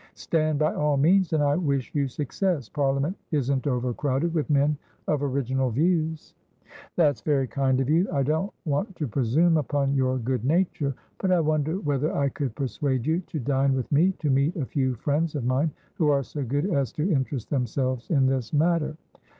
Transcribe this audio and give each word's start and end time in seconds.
"Stand, 0.15 0.57
by 0.57 0.73
all 0.73 0.97
means, 0.97 1.31
and 1.31 1.43
I 1.43 1.55
wish 1.55 1.93
you 1.93 2.07
success. 2.07 2.67
Parliament 2.67 3.15
isn't 3.29 3.67
overcrowded 3.67 4.33
with 4.33 4.49
men 4.49 4.75
of 5.07 5.21
original 5.21 5.69
views." 5.69 6.33
"That's 6.95 7.21
very 7.21 7.45
kind 7.45 7.79
of 7.79 7.87
you.I 7.87 8.23
don't 8.23 8.51
want 8.65 8.95
to 8.95 9.07
presume 9.07 9.57
upon 9.57 9.93
your 9.93 10.17
good 10.17 10.43
nature, 10.43 10.95
but 11.19 11.31
I 11.31 11.39
wonder 11.39 11.75
whether 11.81 12.17
I 12.17 12.29
could 12.29 12.55
persuade 12.55 13.05
you 13.05 13.19
to 13.27 13.37
dine 13.39 13.75
with 13.75 13.91
me, 13.91 14.13
to 14.17 14.31
meet 14.31 14.55
a 14.55 14.65
few 14.65 14.95
friends 14.95 15.35
of 15.35 15.45
mine 15.45 15.69
who 15.93 16.09
are 16.09 16.23
so 16.23 16.43
good 16.43 16.65
as 16.73 16.91
to 16.93 17.07
interest 17.11 17.51
themselves 17.51 18.09
in 18.09 18.25
this 18.25 18.53
matter? 18.53 18.97